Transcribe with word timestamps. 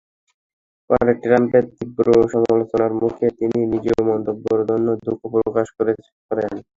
পরে 0.89 1.13
ট্রাম্পের 1.23 1.65
তীব্র 1.75 2.05
সমালোচনার 2.33 2.91
মুখে 3.01 3.27
তিনি 3.39 3.59
নিজ 3.71 3.85
মন্তব্যের 4.09 4.61
জন্য 4.69 4.87
দুঃখ 5.05 5.21
প্রকাশ 5.35 5.67
করেন। 5.77 5.97